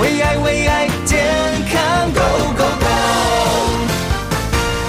[0.00, 1.24] 为爱为爱健
[1.70, 2.20] 康 Go
[2.56, 2.86] Go Go！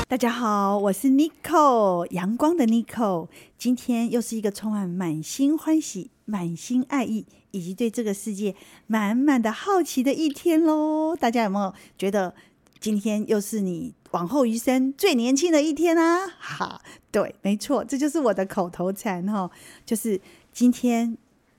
[0.08, 3.28] 大家好，我是 Nico，阳光的 Nico。
[3.55, 8.55] 今天又是一个充满满心欢喜、满心爱意，以及对这个世界
[8.88, 11.16] 满满的好奇的一天喽。
[11.16, 12.34] 大家有没有觉得
[12.80, 16.26] 今天又是你往后余生最年轻的一天啊？
[16.40, 16.82] 哈，
[17.12, 19.52] 对，没错，这就是我的口头禅哈，
[19.86, 20.20] 就是
[20.52, 21.16] 今天。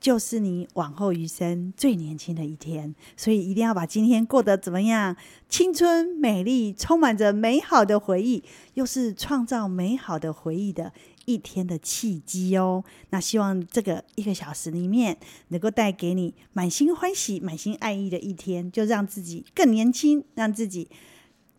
[0.07, 5.17] 就是你往后余生最年轻的一天，所以一定要把今天过得怎么样？
[5.49, 8.41] 青春、美丽，充满着美好的回忆，
[8.75, 10.93] 又是创造美好的回忆的
[11.25, 12.85] 一天的契机哦。
[13.11, 15.17] 那希望这个一个小时里面，
[15.49, 20.89] 能够带给你满心欢喜、满心爱意的一天，就让自己更年轻，让自己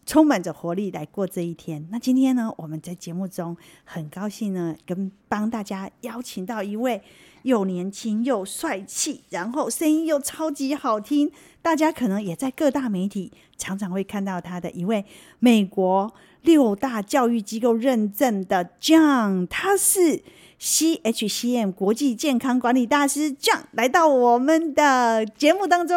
[0.05, 1.85] 充满着活力来过这一天。
[1.91, 7.01] 那今天呢，我们在节目中很高兴呢，跟帮大家邀请到一位。
[7.43, 15.05] 又年轻又帅气，然后声音又超级好听，大家可能也在各大媒体常常会看到他的一位
[15.39, 20.23] 美国六大教育机构认证的 John，他是
[20.59, 25.95] CHCM 国际健康管理大师 John 来到我们的节目当中。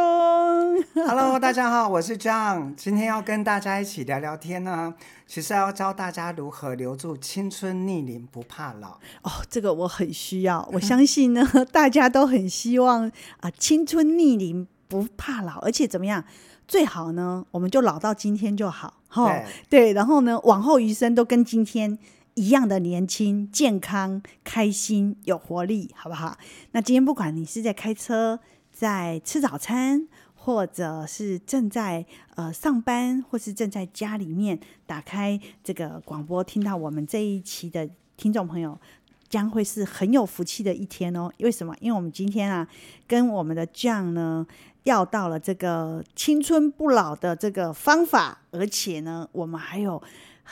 [0.95, 4.93] Hello，大家好，我是 John，今天要跟大家一起聊聊天呢。
[5.27, 10.69] 其实要教大家如何留住青春逆龄不怕老哦，这个我很需要。
[10.75, 16.23] 我相信呢， 大家都很希望啊、呃，青春逆龄不怕老，而且怎么样，
[16.69, 21.99] 最好呢，我们就老到今天就好，哈、哦，对，然后呢，往后余生都跟今天
[22.35, 26.39] 一样的年轻、健康、开心、有活力，好不好？
[26.73, 30.09] 那今天不管你是在开车，在吃早餐。
[30.43, 37.87] 或者是正在呃上班，或是正在家里面打开这个广播，听到我们这一期的
[38.17, 38.81] 听众朋友，
[39.29, 41.31] 将会是很有福气的一天哦。
[41.41, 41.77] 为什么？
[41.79, 42.67] 因为我们今天啊，
[43.07, 44.47] 跟我们的酱呢，
[44.85, 50.03] 要到了这个青春不老的这个方法，而且呢，我们还有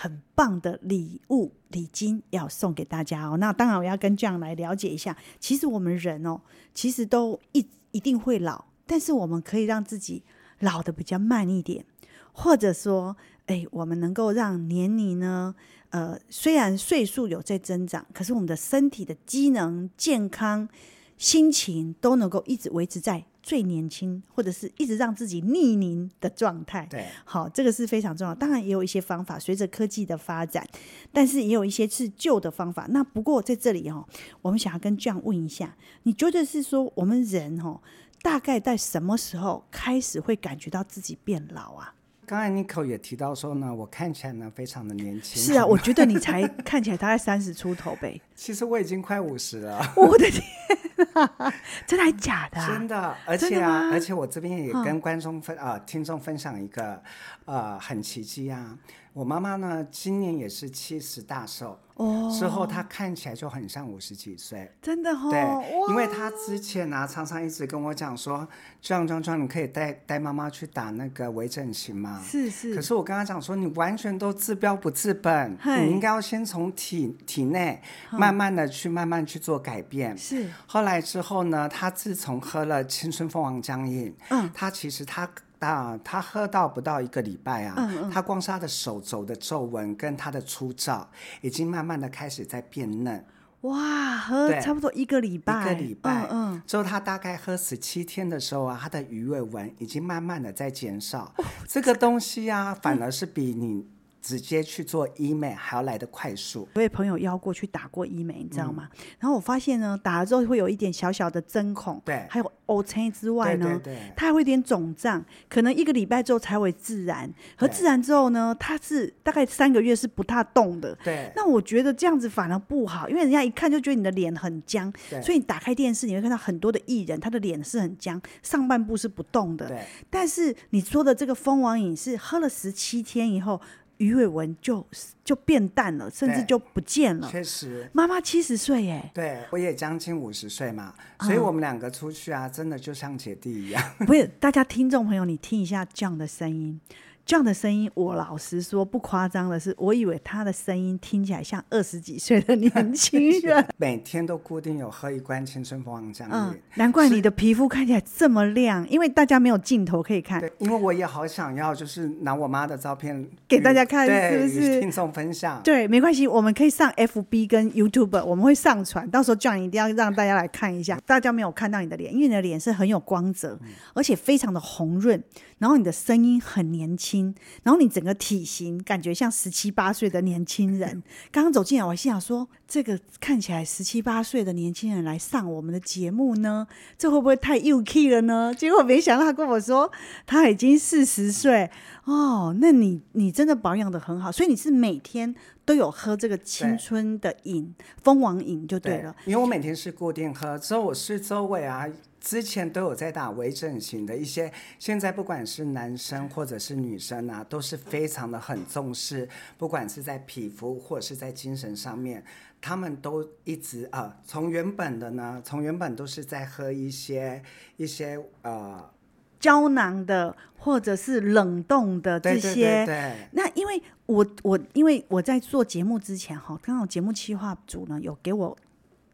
[0.01, 3.37] 很棒的礼物礼金要送给大家哦。
[3.37, 6.41] 那当然，我要跟这样来了解一下，其实我们人哦，
[6.73, 8.67] 其实都一一定会老。
[8.87, 10.23] 但是我们可以让自己
[10.61, 11.85] 老的比较慢一点，
[12.33, 15.53] 或者说，哎，我们能够让年龄呢，
[15.91, 20.69] 呃，虽然岁数有在增长，可是我们的身体的机能、健康、
[21.17, 26.87] 心情都能够一直维持在最年轻，或者是一直让自己逆龄的状态。
[26.91, 28.35] 对，好，这个是非常重要。
[28.35, 30.69] 当然也有一些方法，随着科技的发展，
[31.11, 32.87] 但是也有一些是旧的方法。
[32.91, 34.07] 那不过在这里哦，
[34.43, 37.81] 我们想要跟 John 问一下，你觉得是说我们人哦？
[38.21, 41.95] 大概在什么时候开始会感觉到自己变老啊？
[42.27, 45.43] 刚才 Nico 也提到说呢，我看起来呢非常的年轻。
[45.43, 48.21] 是啊，我觉得你才 看起来大概三十出头呗。
[48.35, 49.81] 其实我已经快五十了。
[49.97, 50.88] 我的天啊，
[51.87, 52.67] 真的还假的啊？
[52.67, 57.03] 真的，而且啊，而且我这边也跟观众分啊、呃、听众分享一个
[57.45, 58.77] 呃很奇迹啊。
[59.15, 65.29] 我妈妈呢，今年也是七十大寿哦，之后她看起来就很像五十几岁，真的哦。
[65.29, 65.41] 对，
[65.89, 68.47] 因为她之前呢、啊，常常一直跟我讲说，
[68.81, 72.23] 壮壮壮，你可以带带妈妈去打那个微整形吗？
[72.25, 72.77] 是是。
[72.77, 77.83] 可是我跟她讲说，你完全都治标不治本，你应该要先从体体内
[78.13, 80.17] 慢慢的去慢慢去做改变。
[80.17, 80.49] 是。
[80.67, 85.29] 后来之后呢，他自从喝了青春蜂王浆饮，嗯，他其实他。
[85.61, 91.11] 啊，他喝到不到一个礼拜啊，嗯嗯，他光是他的手肘的皱纹跟他的粗糙，
[91.41, 93.27] 已经慢慢的开始在变嫩。
[93.63, 101.33] 哇，喝差不多一个礼拜，一个礼拜，嗯，嗯，之后他大概喝十七天的时候啊，他的鱼尾纹已经慢慢的在减少。
[101.39, 103.85] 哦，这个东西啊，反而是比你。
[104.29, 106.69] 直接去做医美还要来得快速。
[106.75, 108.87] 我有位朋友邀过去打过医美，你知道吗？
[108.93, 117.33] 嗯、然后我发现呢，打了之后会有一点小小的针孔，对，还有凹陷之外呢，对对对，它还会有点肿胀，可能一个礼拜之后才会自然。
[117.57, 120.95] 和自然之后呢，它是大概三个月是不大动的。
[121.03, 121.33] 对。
[121.35, 129.69] 那我觉得这样子反而不好，因为人家一看就觉得你的脸很僵，所以你打开电视你会看到很多的艺人，他的脸是很僵，上半部是不动的。
[129.69, 129.83] 对。
[130.11, 133.59] 但是你说的这个蜂王饮是喝了十七天以后。
[133.99, 134.85] 鱼尾纹就
[135.25, 137.29] 就变淡了，甚至就不见了。
[137.31, 139.11] 确实，妈妈七十岁耶。
[139.13, 143.83] 对，我也将近五十岁嘛，所以我们两个出去啊，真的就像姐弟一样。
[144.07, 146.81] 不是，大家听众朋友，你听一下 John 的声音
[147.29, 153.63] 这样的声音，我老实说不夸张的是，我以为他的声音听起来像二十几岁的年轻人。
[153.77, 160.41] 每天都固定有喝一罐青春蜂王浆液，嗯，难怪你的皮肤看起来这么亮，因为大家没有镜头可以看。
[160.41, 164.81] 对，因为我也好想要，就是拿我妈的照片给大家看，是不是？
[164.81, 165.61] 听众分享。
[165.63, 170.99] 对，没关系，我们可以上 FB 跟 YouTube，我们会上传，到时候 John 一定要让大家来看一下。
[171.05, 175.23] 大家没有看到你的脸，因为你的脸是很有光泽，嗯、而且非常的红润，
[175.59, 177.18] 然后你的声音很年轻，
[177.63, 181.03] 然后你整个体型感觉像十七八岁的年轻人。
[181.31, 186.67] 刚刚走进来，我心想说，这个看起来十七八岁的年轻人来上我们的节目呢，
[186.97, 188.55] 这会不会太幼气了呢？
[188.55, 189.91] 结果没想到他跟我说
[190.27, 191.71] 他已经四十岁
[192.05, 195.35] 哦，那你你真的保养的很好，所以你是每天
[195.65, 201.87] 都有喝这个青春的饮蜂王饮就对了对，因为我每天是固定喝，之后我是周围啊。
[202.21, 212.23] 之前都有在打微整形的一些，现在不管是男生或者是女生啊，都是非常的很重视，不管是在皮肤或者是在精神上面，
[212.61, 217.43] 他们都一直呃，从原本的呢，从原本都是在喝一些
[217.77, 218.91] 一些呃
[219.39, 228.57] 胶囊的或者是冷冻的这些，对对对对，那因为我我因为我在做节目之前哈，刚好节目企划组呢有给我。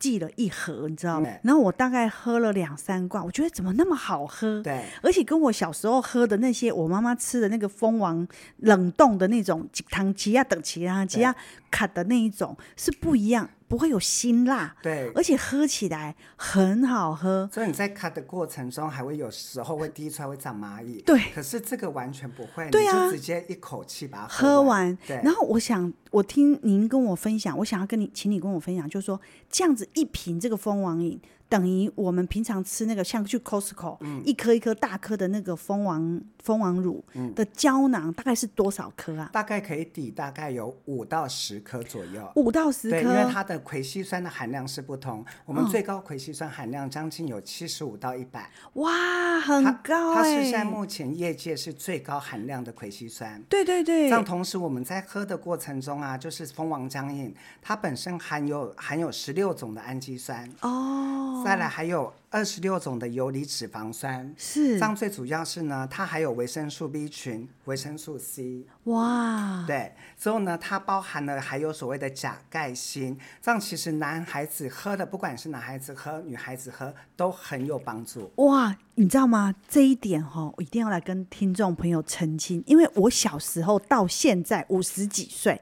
[0.04, 1.30] 寄了一盒，你知道吗？
[1.42, 4.60] 然后我大概喝了两三罐，我觉得怎么那么好喝？
[4.62, 8.28] 对，而且跟我小时候喝的那些，我妈妈吃的那个蜂王
[8.58, 11.34] 冷冻的那种糖奇亚等奇亚奇亚
[11.70, 13.48] 卡的那一种是不一样。
[13.66, 17.48] 不会有辛辣，对，而且喝起来很好喝。
[17.52, 21.18] 所以你在卡的过程中，还会有时候会滴出来会长蚂蚁，对。
[21.34, 24.62] 可是这个完全不会，对啊，就直接一口气把它喝完。
[24.62, 25.20] 喝完对。
[25.24, 29.20] 然后我想，我听您跟我分享，我想要跟你，请你跟我分享，就是说
[29.50, 31.20] 这样子一瓶这个蜂王饮。
[31.46, 37.04] 等于我们平常吃那个像去 Costco，嗯，一颗一颗大颗的那个蜂王蜂王乳
[37.36, 39.30] 的胶囊，大概是多少颗啊？
[39.32, 42.32] 大概可以抵大概有五到十颗左右。
[42.34, 45.24] 五到十颗，因为它的葵烯酸的含量是不同。
[45.44, 48.50] 我们最高葵烯酸含量将近有七十五到一百。
[48.74, 50.14] 哇，很高欸！
[50.14, 53.40] 它是现在目前业界是最高含量的葵烯酸。
[53.48, 54.08] 对对对。
[54.08, 60.48] 这样同时我们在喝的过程中啊，就是蜂王浆饮，它本身含有含有十六种的氨基酸。
[60.60, 61.42] 哦。
[61.44, 68.64] 再来还有二十六种的游离脂肪酸，是这样最主要是呢，它还有维生素 B 群、维生素 C。
[68.84, 78.32] 哇，对，之后呢，它包含了还有所谓的钾、钙、锌，这样其实男孩子喝的，不管是男孩子喝、女孩子喝，都很有帮助。
[78.36, 79.54] 哇，你知道吗？
[79.68, 85.60] 这一点哈、哦，我一定要来跟听众朋友澄清，因为我小时候到现在五十几岁，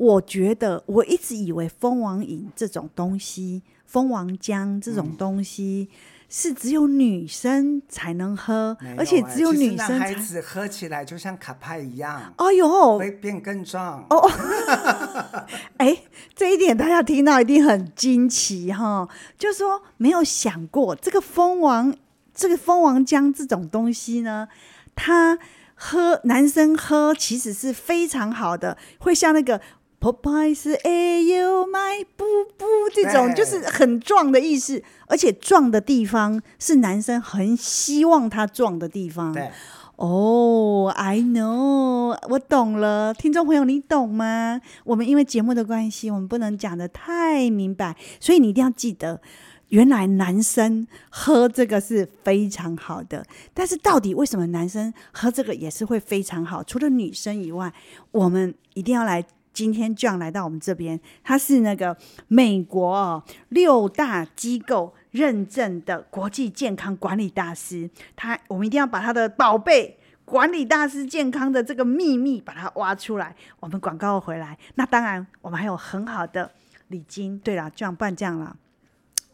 [0.00, 3.62] 我觉得我一直以为蜂王饮这种东西。
[3.84, 5.88] 蜂王浆这种东西
[6.28, 14.06] 是只有女生才能喝，嗯、而且只有女生孩子喝起来就像卡派一样，哎呦，会变更壮。
[14.08, 14.30] 哦，
[15.78, 16.04] 哎，
[16.36, 21.92] 这一点大家听到一定很惊奇哈，就说没有想过这个蜂王，
[22.32, 24.46] 这个蜂王浆这种东西呢，
[24.94, 25.36] 它
[25.74, 29.60] 喝男生喝其实是非常好的，会像那个。
[30.00, 32.24] Popeye 是哎呦，my 布
[32.56, 32.64] 布
[32.94, 39.30] 这种就是很壮的意思，而且壮的地方是男生很希望他壮的地方。
[39.34, 39.50] 对，
[39.96, 44.62] 哦、oh,，I know，我懂了，听众朋友，你懂吗？
[44.84, 49.20] 我们因为节目的关系，我们不能讲的太明白，所以你一定要记得，
[49.68, 53.22] 原来男生喝这个是非常好的。
[53.52, 56.64] 但是到底为什么男生喝这个也是会非常好？
[56.64, 57.70] 除了女生以外，
[58.12, 59.22] 我们一定要来。
[59.52, 61.96] 今天 John 来到我们这边，他是那个
[62.28, 67.90] 美国哦六大机构认证的国际健康管理大师。
[68.14, 73.34] 他，我们一定要把他的宝贝管理大师健康的这个秘密把它挖出来。
[73.58, 76.52] 我们广告回来，那当然我们还有很好的
[76.88, 77.38] 礼金。
[77.40, 78.56] 对了，John 办这样了，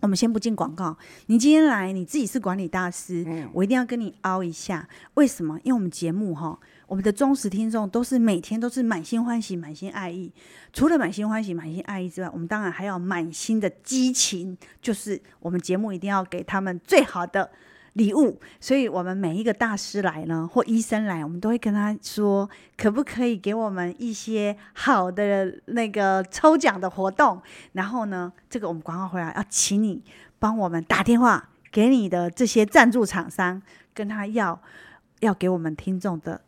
[0.00, 0.96] 我们先不进广告。
[1.26, 4.88] 你今天来，你自己是管理大师，嗯，我一定要跟你凹一下。
[5.14, 5.60] 为什么？
[5.62, 6.58] 因为我们节目哈。
[6.86, 10.32] 我们的忠实听众都是每天都是满心欢喜、满心爱意。
[10.72, 17.50] 除了满心欢喜、满心爱意之外，我们当然还要满心的激情，就是我们节目一定要给他们最好的
[17.94, 18.40] 礼物。
[18.60, 27.42] 所以，我们每一个大师来呢，或医生来，我们都会跟他说，可不可以给我们一些好的那个抽奖的活动？
[27.72, 30.00] 然后呢，这个我们广告回来要请你
[30.38, 33.60] 帮我们打电话给你的这些赞助厂商，
[33.92, 34.62] 跟他要
[35.18, 36.42] 要给我们听众的。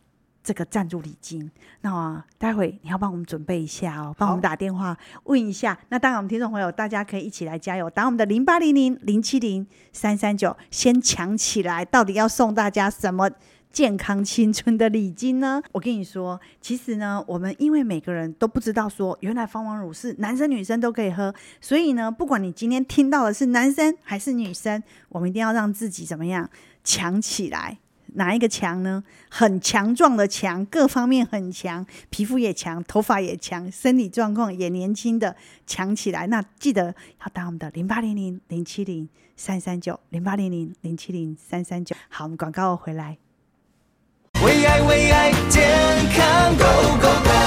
[0.49, 1.51] 这个赞助礼金，
[1.83, 5.79] 那么待会你要帮我们准备一下哦，帮我们打电话问一下。
[5.91, 13.31] 那当然，我们听众朋友大家可以一起来加油，打我们的零八零零零七零三三九，先抢起来，到底要送大家什么
[13.71, 15.63] 健康青春的礼金呢？
[15.73, 26.49] 我跟你说，其实呢，我们因为每个人都不知道说，原来蜂王乳是男生女生都可以喝，所以呢，不管你今天听到的是男生还是女生，我们一定要让自己怎么样
[26.83, 27.77] 强起来。
[28.15, 29.03] 哪一个强呢？
[29.29, 35.37] 很强壮的强，各方面很强，皮肤也强，头发也强，身体状况也年轻的
[35.67, 36.27] 强起来。
[36.27, 41.95] 那记得要打我们的零八零零零七零三三九零八零零零七零三三九。
[42.09, 43.19] 好，我们广告回来。
[44.45, 45.69] 为爱为爱健
[46.15, 47.38] 康 Go Go Go！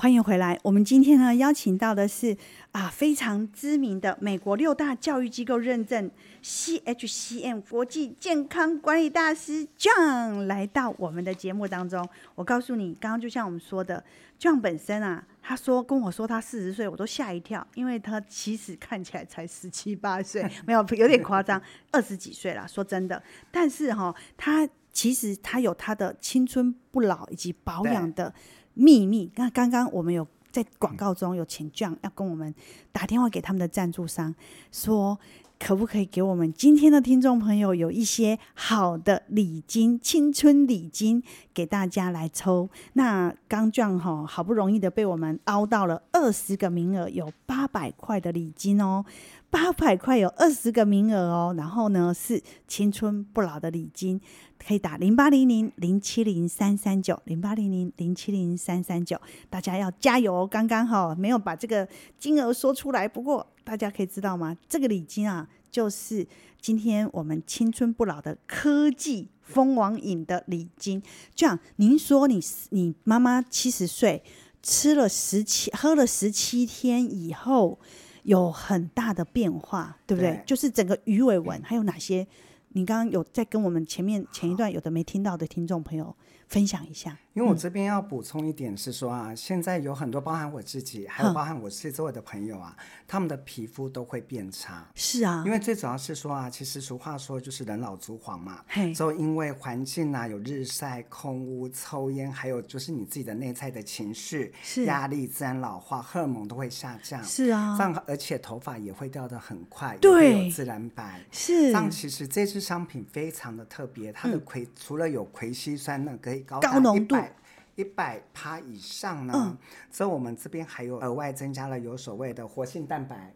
[0.00, 0.58] 欢迎回来。
[0.62, 2.34] 我们今天呢，邀请到的是
[2.72, 6.10] 啊非常知名的美国六大教育机构认证
[6.42, 12.08] CHCM 国际健康管理大师 John 来到我们的节目当中。
[12.34, 14.02] 我告诉你，刚刚就像我们说的
[14.40, 22.66] ，John 本身啊，他说跟我说他四十岁，我都吓一跳，因为他其实看起来才十七八岁， 没有有点夸张，二十几岁了。
[22.66, 24.66] 说真的，但是哈、哦，他。
[24.92, 28.34] 其实他有他的青春不老以及保养的
[28.74, 29.30] 秘密。
[29.36, 32.54] 那刚刚我们有在广告中有请 John 要跟我们
[32.92, 34.34] 打电话给他们的赞助商，
[34.72, 35.18] 说
[35.58, 41.22] 可不可以给我们今天的听众朋友有一些好的礼金、青春礼金
[41.52, 42.70] 给大家来抽。
[42.94, 49.04] 那刚 John 哈好不容易的被我们凹到了二十个名额，有八百块的礼金哦。
[49.50, 54.20] 八百块有二十个名额哦，然后呢是青春不老的礼金，
[54.64, 60.46] 可以打零八零零零七零三三九零八零零零七零三三九，大家要加油！
[60.46, 64.56] 刚刚好没有把这个金额说出来，不过大家可以知道吗？
[64.68, 66.24] 这个礼金啊，就是
[66.60, 71.02] 今天我们青春不老的科技蜂王饮的礼金。
[71.34, 72.40] 这样，您说你
[72.70, 74.22] 你妈妈七十岁，
[74.62, 77.80] 吃了十七喝了十七天以后。
[78.24, 80.32] 有很大的变化，对不对？
[80.32, 82.26] 对，就是整个鱼尾纹，还有哪些？
[82.72, 86.14] 你刚刚有在跟我们前面前一段有的没听到的听众朋友
[86.50, 87.16] 分享一下。
[87.32, 92.76] 因为我这边要补充一点是说啊，嗯、现在有很多包含我自己，还有包含我四周围的朋友啊，
[93.06, 94.84] 他们的皮肤都会变差。
[94.96, 98.64] 是啊，因为最主要是说啊，其实俗话说就是人老珠黄嘛。
[98.66, 107.22] 嘿，就因为环境啊，有日晒、空污、抽烟，还有就是你自己的内在的情绪、是压力，自然老化，荷尔蒙都会下降。
[107.22, 111.24] 是啊，这样而且头发也会掉得很快，对，有自然白。
[111.30, 117.36] 是，这样其实这支商品非常的特别，它的葵、嗯、除了有葵烯酸呢，可以高达一百。
[117.76, 119.56] 一百趴以上呢，嗯、
[119.90, 123.32] 所以我们这边还有额外增加了有所谓的活性蛋白，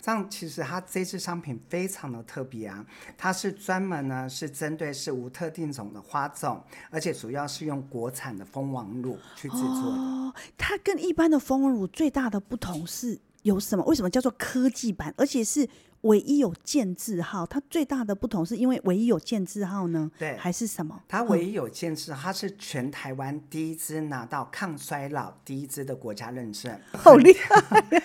[0.00, 2.84] 这样其实它这支商品非常的特别啊，
[3.16, 9.96] 它是专门呢是针对是无特定种的花种，而且主要是用国产的蜂王乳去制作的。
[9.96, 13.84] 哦，它跟一般的蜂王乳最大的不同是有什么？
[13.84, 15.68] 为什么叫做科技版，而且是？
[16.04, 20.10] 唯一有建字号，它最大的不同是因为唯一有建字号呢？
[20.18, 21.02] 对，还是什么？
[21.08, 27.56] 它唯一有建字号，它是全台湾第一支拿到抗衰老第一支的国家认证，好厉害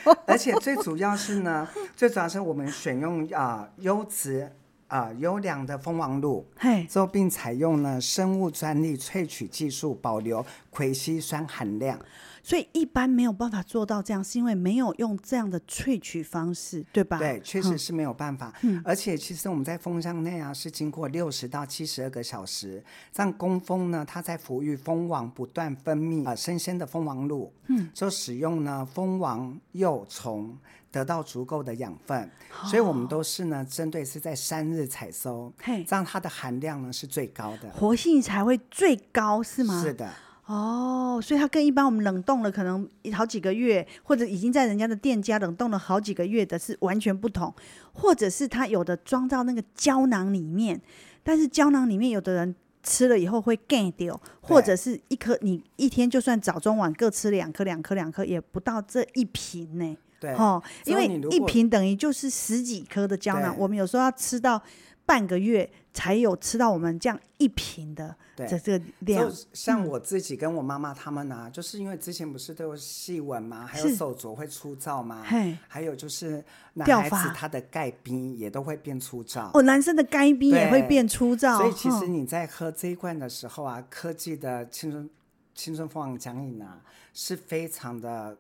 [0.06, 0.18] 哦！
[0.25, 4.50] 而且最主要是呢， 最主要是我们选用啊优质
[4.88, 12.00] 啊优良的蜂王乳，嘿，之后并采用了生物专利萃取技术，保留葵烯酸含量。
[12.41, 17.17] 所以一般没有办法做到这样，是因为没有用这样的萃取方式，对吧？
[17.17, 18.53] 对，确实是没有办法。
[18.62, 30.58] 嗯，而且其实我们在蜂箱内啊，是经过六十到七十二个小时，让工蜂呢，它在抚育蜂王不断分泌呃新鲜的蜂王露，嗯，就使用呢蜂王幼虫
[30.91, 39.84] 得到足够的养分，哦，所以我们都是呢针对是在三日采收，嘿，这样它的含量呢是最高的，活性才会最高，是吗？
[39.84, 40.12] 是的。
[40.50, 47.53] 哦，所以它跟一般我们冷冻了可能好几个月，或者已经在人家的店家冷冻了好几个月的是完全不同，
[47.94, 50.82] 或者是它有的装到那个胶囊里面，
[51.22, 59.96] 但是胶囊里面有的人吃了以后会干掉，或者是一颗你一天就算早中晚各吃两颗两颗两颗也不到这一瓶呢。
[60.20, 64.60] 对，哦，因为一瓶等于就是十几颗的胶囊，我们有时候要吃到
[65.06, 68.15] 半个月才有吃到我们这样一瓶的。
[68.38, 75.22] 这，这个量，像我自己跟我妈妈他们呢、啊嗯，就是因为之前不是都有细纹嘛，还有手镯会粗糙嘛，
[75.68, 76.41] 还有就是
[76.75, 79.51] 男孩子他的钙冰也都会变粗糙。
[79.53, 81.58] 哦，男生的钙冰也会变粗糙。
[81.58, 85.10] 所以其实你在喝这一罐的时候啊，科技的青春
[85.53, 86.79] 青春蜂王浆饮啊，
[87.13, 88.38] 是非常的。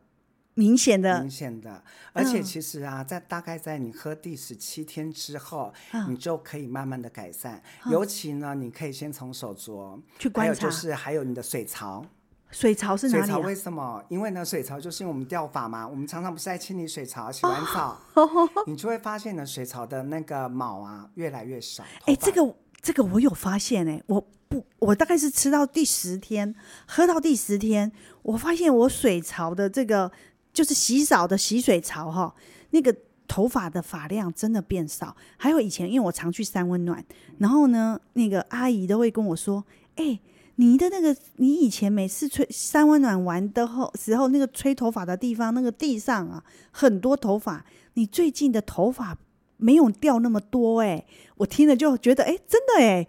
[0.59, 5.73] 明显的，明显的，而且其实啊，在大概在你喝第十七天之后，
[6.09, 7.63] 你就可以慢慢的改善。
[7.89, 12.05] 尤其呢，你可以先从手镯去观察，还有就是还有你的水槽。
[12.51, 13.25] 水槽是哪里？
[13.25, 14.03] 水槽为什么？
[14.09, 17.97] 因为呢，水槽就是因为我们掉发嘛，我们常常不是在清理水槽、洗完澡，
[18.67, 21.85] 你就会发现呢，水槽的那个毛啊越来越少。
[22.05, 26.55] 哎，这个这个我有发现哎、欸，我不，我大概是吃到第十天，
[26.87, 27.91] 喝到第十天，
[28.23, 30.11] 我发现我水槽的这个
[30.59, 32.35] 就是洗澡的洗水槽哈，
[32.71, 32.93] 那个
[33.29, 35.15] 头发的发量真的变少。
[35.37, 37.01] 还有以前，因为我常去三温暖，
[37.37, 39.63] 然后呢，那个阿姨都会跟我说，
[39.95, 40.19] 哎、
[40.55, 47.65] 你的那个，你以前每次吹三温暖完的后时候，那个吹头发的地方，那个地上啊，很多头发。
[47.93, 49.17] 你最近的头发
[49.55, 51.05] 没有掉那么多哎，
[51.37, 53.07] 我听了就觉得哎，真的哎，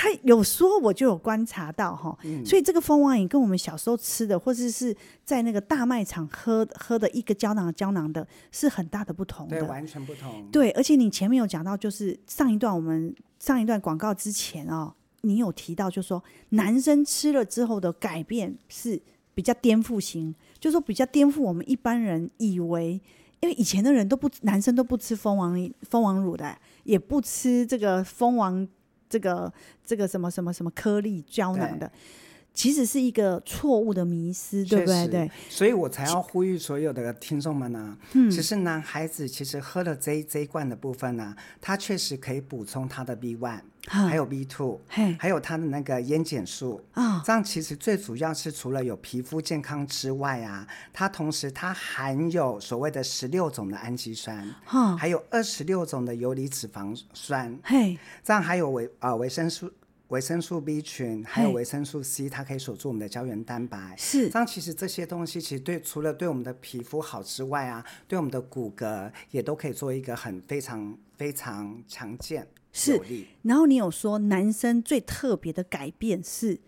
[0.00, 10.48] 他有说我就有观察到哈，嗯、所以这个蜂王饮跟我们小时候吃的，或者是在那个大卖场喝喝的一个胶囊胶囊的，是很大的不同的，对，完全不同。
[10.52, 14.94] 对，而且你前面有讲到，就是上一段我们上一段广告之前哦。
[15.22, 19.02] 你有提到，就是说男生吃了之后的改变是
[19.34, 23.00] 比较颠覆型，就是说比较颠覆我们一般人以为，
[23.40, 28.66] 因为以前的人都不，男生都不吃蜂王蜂王乳的，也不吃这个蜂王
[29.08, 29.52] 这个
[29.84, 31.90] 这个什么什么什么颗粒胶囊的。
[32.54, 35.06] 其实是一个错误的迷失，对不对？
[35.06, 37.98] 对，所以我才要呼吁所有的听众们呢、啊。
[38.14, 44.80] 嗯，其实男孩子其实喝了这这一罐的部分呢、啊，它确实可以补充他的 B one，还有 B two，
[45.18, 47.22] 还有它的那个烟碱素啊。
[47.24, 54.54] 这样其实最主要是除了有皮肤健康之外啊，它同时它含有所谓的十六种的氨基酸，
[54.98, 59.70] 还有二十六种的游离脂肪酸，嘿，这样还有维啊维生素。
[60.08, 63.94] 维生素 B 群，还有维生素 C，它可以锁住我们的胶原蛋白。
[63.98, 72.48] 是，这样其实这些东西其实对除了对我们的皮肤好之外啊，对我们的骨骼也都可以做一个很非常非常强健。
[72.78, 76.60] 是，然后你有说男生最特别的改变是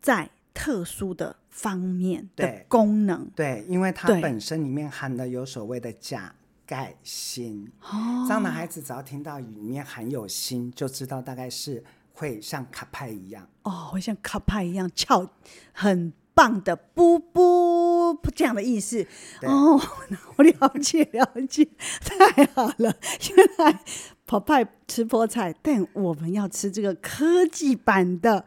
[0.00, 3.30] 在特殊的方面的功能。
[3.34, 7.70] 对，对，因为它本身里面含的有所谓的钾、钙、锌。
[7.82, 11.84] 哦，这样的孩子只要听到里面含有锌，就知道大概是。
[12.18, 15.28] 会像卡派一样哦，会像卡派一样翘，
[15.74, 19.06] 很棒的布布这样的意思
[19.42, 19.78] 哦。
[20.36, 21.68] 我了解了解，
[22.00, 22.96] 太好了。
[23.36, 23.80] 原来
[24.26, 28.44] 泡派吃菠菜，但我们要吃这个科技版的。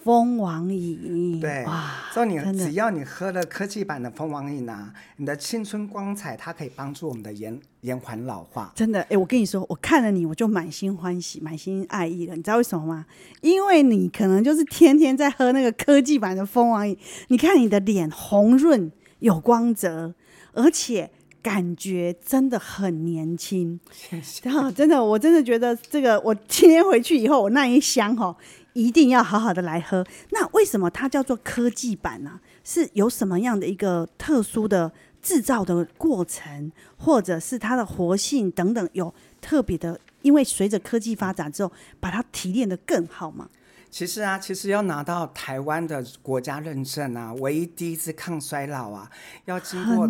[0.00, 1.66] 蜂王饮，对，
[2.14, 8.72] 所以你只要你喝了科技版的蜂王饮啊，你的青春光彩，它可以帮助我们的延延缓老化。
[8.76, 12.36] 真的，哎，我跟你说，我看了你，我就满心欢喜，满心爱意了。
[12.36, 13.06] 你知道为什么吗？
[13.42, 16.96] 因为你可能就是天天在喝那个科技版的蜂王饮。
[17.26, 20.14] 你看你的脸红润有光泽，
[20.52, 21.10] 而且
[21.42, 23.78] 感觉真的很年轻。
[23.92, 24.40] 谢谢。
[24.48, 28.36] 然后真的，我真的觉得这个，我今天回去以后，我那一箱哈。
[28.74, 30.06] 一定要好好的来喝。
[30.30, 32.38] 那为什么它叫做科技版呢？
[32.62, 39.98] 是有什么样的一个特殊的制造的过程，或者是它的活性等等，有特别的？
[40.22, 43.48] 因为随着科技发展之后，把它提炼得更好吗？
[43.90, 49.10] 其实啊，其实要拿到台湾的国家认证啊，唯一第一次抗衰老啊，
[49.46, 50.08] 要经过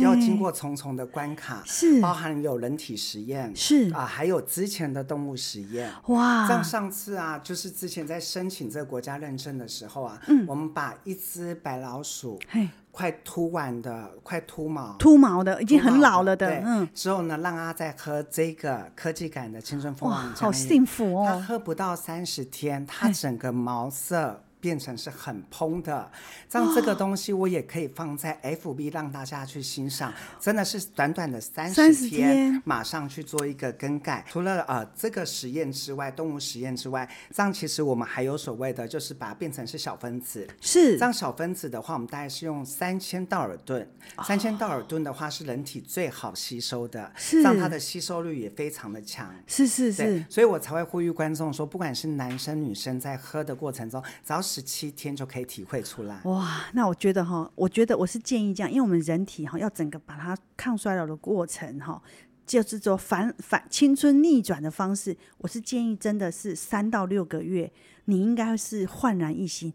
[0.00, 5.90] 要经过重重的关卡，是包含有人体实验，是啊，还有之前的动物实验。
[6.08, 6.46] 哇！
[6.46, 12.68] 像上次啊，就是之前在申请这个国家认证的时候啊，嗯，我们把一只白老鼠，嘿。
[12.92, 16.88] 快秃完的，快秃毛，秃毛的，已经很老了的，对嗯。
[16.94, 21.26] 之后呢，让他再喝这个科技感的青春蜂王浆，好幸福哦！
[21.26, 24.42] 他喝不到三十天，他整个毛色。
[24.60, 26.10] 变成是很蓬的，
[26.48, 34.24] 这样这个东西我也可以放在 FB 让大家去欣赏，真的是短短的三十天，马上去做一个更改。
[34.28, 40.46] 除了呃这个实验之外，动物实验之外，这样其实我们还有所谓的，就是把它变成是小分子。
[40.60, 40.98] 是。
[40.98, 43.88] 这样小分子的话，我们大概是用三千道尔顿，
[44.24, 47.42] 三千道尔顿的话是人体最好吸收的，是。
[47.42, 49.34] 让它的吸收率也非常的强。
[49.46, 56.66] 是是是，所以我才会呼吁观众说，不管是男生女生在喝的过程中，只要是十七天就可以体会出来哇！
[56.72, 62.02] 那我觉得哈，我觉得我是建议这样，因为我们人体哈要整个把它抗衰老的过程哈，
[62.44, 67.70] 就是说反反青春逆转的方式，我是建议真的是三到六个月，
[68.06, 69.72] 你应该是焕然一新。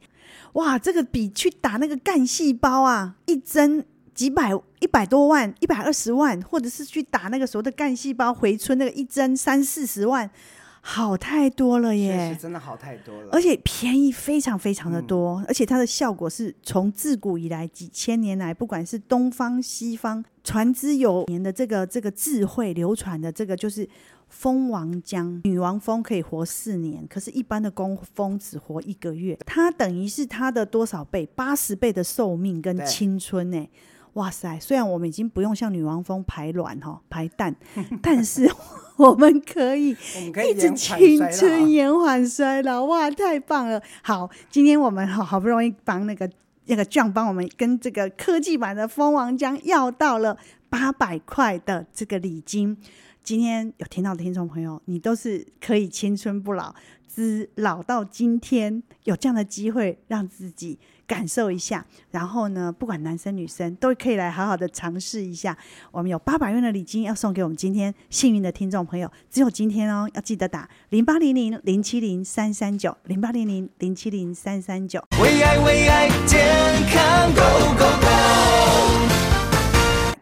[0.53, 10.29] 哇，这个比去打那个干细胞啊，一针几百一百多万，一百二十万，或者是去打那个所谓的干细胞回春那个一针三四十万。
[10.88, 12.32] 好太多了耶！
[12.32, 23.89] 是真的好太多了，而且便宜非常非常的多，嗯、而且它的效果是从自古以来几千年来，不管是东方西方传之有年的这个这个智慧流传的这个，就是
[24.30, 31.26] 蜂王浆，女王蜂可以活四年，可是一般的工蜂只活一个月，它等于是它的多少倍？
[31.26, 33.67] 八十倍的寿命跟青春呢？
[34.15, 34.60] 哇塞！
[34.60, 37.56] 虽然我们已经不用像女王蜂排卵哈排蛋，
[38.01, 38.49] 但是
[38.95, 43.82] 我们可以一直青春延缓衰老，哇，太棒了！
[44.01, 46.30] 好，今天我们好好不容易帮那个
[46.67, 50.38] 那个 John 帮我们跟这个科技版的蜂王浆要到了
[50.69, 52.78] 八百块的这个礼金。
[53.21, 56.73] 今天有听到的听众朋友，你都是可以青春不老，
[57.13, 61.85] 只老到今天有这样的机会让自己感受一下。
[62.11, 65.57] 然后呢，不管男生女生都可以来好好的尝试一下。
[65.91, 75.03] 我们有八百元的礼金要送给我们今天幸运的听众朋友，只有今天哦，要记得打零八零零零七零三三九零八零零零七零三三九。
[75.21, 76.45] 为爱为爱健
[76.91, 78.04] 康 Go Go Go。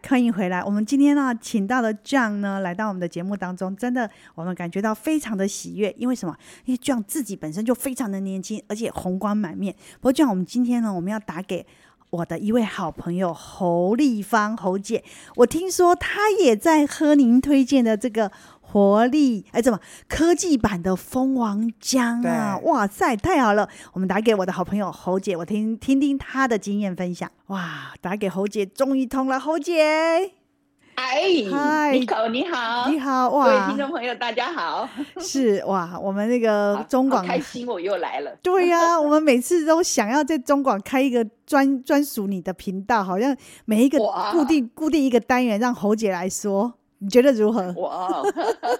[0.06, 0.62] 欢迎回来。
[0.62, 5.94] 我们今天呢，请到了 John 呢，来到我们的节目当中，真的，我们感觉到非常的喜悦。
[5.98, 6.36] 因为什么？
[6.66, 9.74] 因为 John 自己本身就非常的年轻，而且红光满面。
[10.00, 11.66] 不过，John，我们今天呢，我们要打给
[12.10, 15.02] 我的一位好朋友侯丽芳，侯姐。
[15.36, 18.30] 我听说她也在喝您推荐的这个。
[18.74, 22.58] 活力哎，怎么科技版的蜂王浆啊？
[22.64, 23.68] 哇塞，太好了！
[23.92, 27.30] 我们打给我的好朋友侯姐，我听听听她的经验分享。
[27.46, 30.32] 哇，打给侯姐，终于通了，侯姐。
[30.96, 33.44] 哎，嗨，你好你好，你好哇！
[33.44, 34.88] 各位听众朋友，大家好。
[35.18, 38.36] 是哇，我们那个中广开心，我又来了。
[38.42, 44.00] 对呀、啊，我们每次都想要在中广开一个专专属你的频道，好像每一个
[44.32, 46.74] 固定固定一个单元，让侯姐来说。
[46.98, 47.72] 你觉得如何？
[47.72, 48.22] 哇！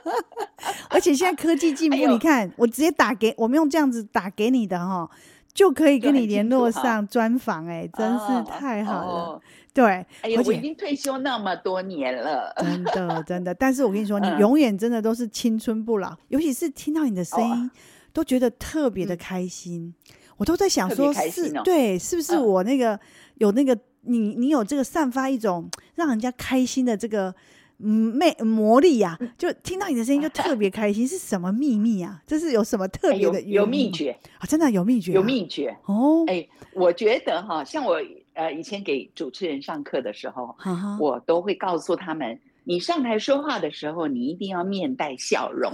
[0.89, 5.11] 而且现在科技进步，你看，我直接打给我们用这样子打给你的哈，
[5.53, 9.41] 就可以跟你联络上专访，哎，真是太好了。
[9.75, 9.85] 对，
[10.23, 13.53] 哎呀，我已经退休那么多年了，真的真 的。
[13.53, 17.71] 但是我跟你说，你永远真的都是青春不老，尤其是听到你的声音，
[18.13, 19.93] 都觉得特别的开心。
[20.37, 22.99] 我都在想说，是，对，是不是我那个
[23.35, 27.35] 有那个你你有这个散发一种让人家开心的这个。
[27.77, 32.23] 魅魔力呀、啊，就听到你的声音就特别开心， 是什么秘密啊？
[32.27, 34.47] 这是有什么特别的有有秘诀啊？
[34.47, 35.15] 真的有秘诀、啊？
[35.15, 36.25] 有秘诀哦！
[36.29, 38.01] 哎，我觉得哈，像我
[38.35, 40.55] 呃以前给主持人上课的时候，
[41.01, 45.73] 我都会告诉他们，你上台说话的时候，你一定要面带笑容，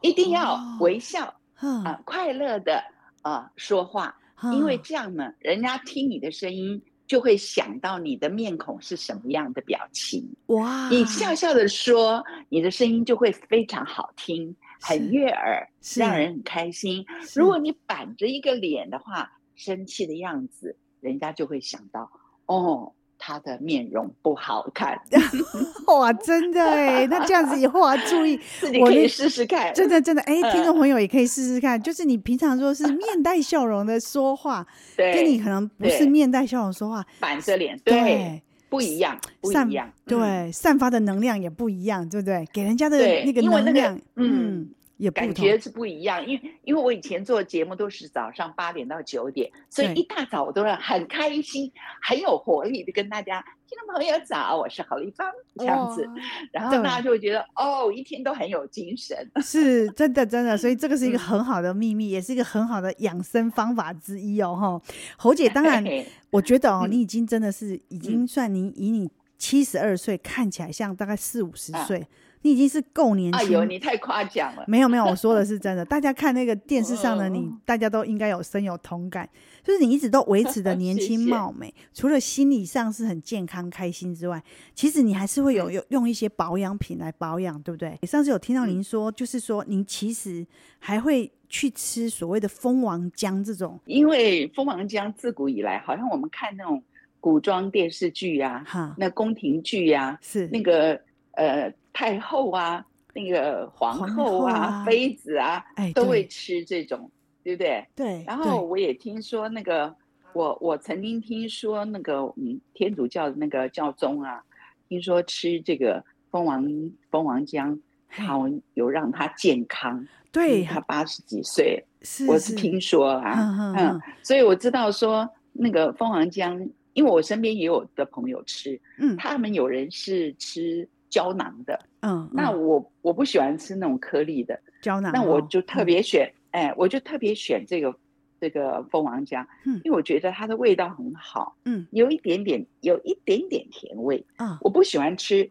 [0.00, 2.82] 一定要微笑啊、哦呃，快乐的
[3.22, 4.16] 啊、呃、说话，
[4.52, 6.82] 因为这样呢，人家听你的声音。
[7.06, 10.88] 就会想到你的面孔是什么样的表情哇！
[10.90, 17.04] 你笑笑的说，你的声音就会非常好听，很悦耳，让人很开心。
[17.34, 22.10] 如果你板着一个脸的话，生气的样子，人家就会想到
[22.46, 22.92] 哦。
[23.18, 25.00] 他的面容不好看，
[25.86, 42.44] 哇，真的哎，那这样子以后要注意， 自己可以试试看，真的真的， 哎，听众朋友也可以试试看，就是你平常说是面带笑容的说话，跟你可能不是面带笑容说话，板着脸，对，不一样，不一样，对，散发的能量也不一样，对不对？
[42.52, 44.68] 给人家的那个能量，嗯。
[44.96, 51.70] 也感觉是不一样，因为因为我以前做节目都是早上八点到九点，所以一大早我都是很开心、
[52.02, 56.08] 很有活力的跟大家听众朋友早，我是侯丽芳这样子，
[56.50, 64.94] 然后大家就会觉得哦，一天都很有精神， 是真的真的，所以这个是一个很好的秘密，也是一个很好的养生方法之一哦哈。
[65.18, 65.84] 侯姐，当然
[66.30, 72.06] 我觉得哦，你已经真的是已经算你以你七十二岁看起来像大概四五十岁。
[72.46, 74.64] 你已经是够年轻，哎呦，你太夸奖了。
[74.68, 75.84] 没有没有，我说的是真的。
[75.84, 79.28] 大家看那个电视上的你，大家都应该有深有同感，
[79.64, 81.88] 就是你一直都维持的年轻 貌美，谢谢。
[81.92, 84.40] 除了心理上是很健康开心之外，
[84.76, 87.98] 其实你还是会有有用一些保养品来保养，对不对？
[88.04, 90.46] 上次有听到您说，就是说您其实
[90.78, 96.80] 还会去吃所谓的蜂王浆这种，因为蜂王浆自古以来，好像我们看那种
[97.18, 101.00] 古装电视剧呀、啊，那宫廷剧呀、啊，是那个
[101.32, 101.72] 呃。
[101.96, 107.10] 太后啊，那个皇后啊，啊妃子啊，哎，都会吃这种，
[107.42, 107.86] 对不对？
[107.96, 108.22] 对。
[108.26, 109.96] 然后我也听说那个，
[110.34, 114.42] 我我曾经听说那个，嗯，天主教的那个教宗啊，
[114.90, 116.62] 听说吃这个蜂王
[117.10, 117.80] 蜂王浆，
[118.10, 120.06] 好有让他健康。
[120.30, 130.86] 对，他八十几岁，是我是听说啊，嗯，嗯，所以我知道说那个蜂王浆，因为我身边也有的朋友吃，嗯，他们有人是吃。
[131.16, 134.60] 胶囊的，嗯，那我、嗯、我不喜欢吃那种颗粒的。
[134.82, 137.96] 胶囊，那我就特别选，嗯、哎，我就特别选这个
[138.38, 145.50] 这个蜂王浆，嗯，因为我觉得它的味道很好，嗯，有一点点有一点点甜味，嗯，我不喜欢吃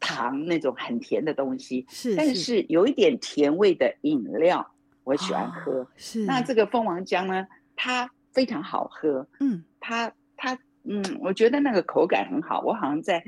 [0.00, 4.68] 糖那种很甜的东西，是，但是有一点甜味的饮料
[5.04, 7.46] 我喜欢喝，哦、是，那这个蜂王浆呢，
[7.76, 13.24] 它非常好喝，嗯，它它嗯，我觉得那个口感很好，我好像在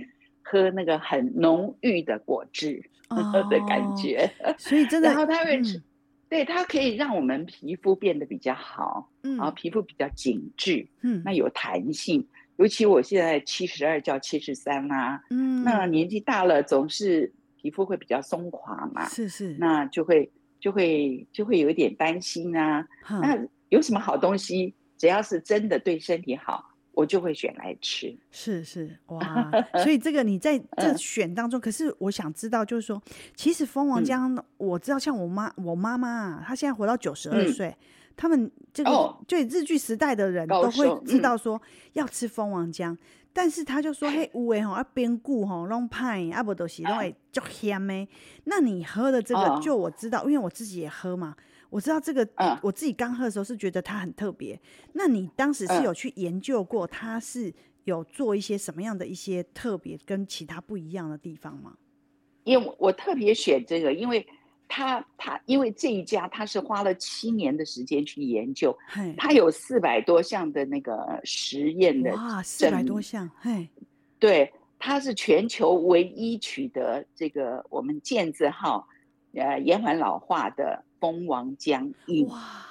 [0.48, 2.80] 喝那个很浓郁的果汁
[3.50, 5.82] 的感觉，哦、所以真的，然后它会、嗯，
[6.28, 12.24] 对，它可以让我们皮肤变得比较好，嗯，然后皮肤比较紧致，嗯，那有弹性，
[12.56, 20.30] 尤其我现在七十二叫七十三啦，嗯，那年纪大了总是皮肤会比较松垮嘛，是是，那就会
[20.60, 24.74] 就会就会有一点担心啊，嗯、那有什么好东西？
[24.98, 26.64] 只要是真的对身体好，
[26.96, 28.16] 我就会选来吃。
[28.30, 29.50] 是是哇，
[29.84, 33.00] 所以这个你在这选当中，可是我想知道，就是说，
[33.34, 37.76] 其实蜂王浆，嗯，我知道，像我妈，我妈妈啊，她现在活到九十二岁，
[38.16, 41.60] 他们这个对日剧时代的人都会知道说
[41.92, 42.98] 要吃蜂王浆，嗯，
[43.34, 48.08] 但是他就说，嘿，有诶吼，啊边固吼，弄派啊不都是弄会 足咸诶。
[48.44, 51.36] 那你喝的这个，就我知道，因为我自己也喝嘛。
[51.76, 54.58] 我知道这个，嗯、我自己刚喝的时候是觉得它很特别。
[54.94, 57.52] 那你当时是有去研究过，它是
[57.84, 61.76] 有做一些什么样的一些特别跟其他不一样的地方吗？
[62.44, 64.26] 因为我特别选这个，因为
[64.66, 68.74] 它它因为这一家它是花了七年的时间去研究，
[69.18, 73.68] 它有四百多项的那个实验的哇，四百多项，嘿，
[74.18, 78.88] 对，它是全球唯一取得这个我们健字号，
[79.34, 80.85] 呃，延缓老化的。
[81.00, 82.28] 蜂王浆饮，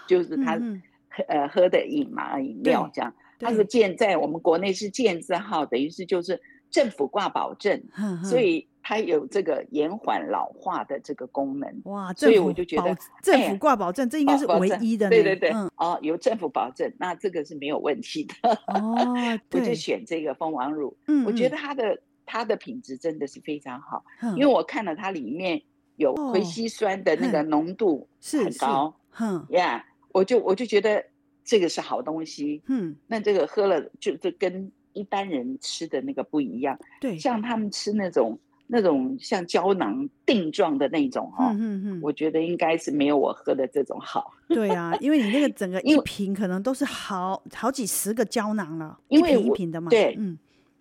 [0.08, 0.82] 就是他喝、嗯、
[1.28, 3.14] 呃喝的饮嘛，饮料这样。
[3.38, 7.84] 它是建在我们国内是建字号，等于是就是政府挂保证，
[8.24, 11.82] 所以它有这个延缓老化的这个功能。
[11.84, 15.10] 哇，所以我就觉得政府挂保证、哎，这应该是唯一的。
[15.10, 18.34] 对对对，嗯、哦，有政府保证，那这个是没有问题的。
[18.68, 19.14] 哦，
[19.52, 20.96] 我就选这个蜂王乳。
[21.08, 24.06] 嗯，我觉得它的它的品质真的是非常好，
[24.38, 25.62] 因为我看了它里面。
[25.98, 31.04] 有葵烯酸的那个浓度很高，嗯呀，我就我就觉得
[31.44, 50.38] 这个是好东西，嗯，那这个喝了就就跟一般人吃的那个不一样，对，像他们吃那种那种像胶囊定状的那种哈，嗯嗯，我觉得应该是没有我喝的这种好，对啊，因为你那个整个 一瓶可能都是好好几十个胶囊了，因为一瓶一瓶的嘛，对，嗯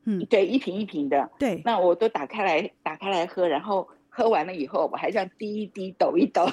[0.07, 3.87] 嗯，对，一瓶一瓶的，对，那我都打开来打开来喝，然后。
[4.16, 6.46] 喝完了以后，我还这样滴一滴、抖一抖，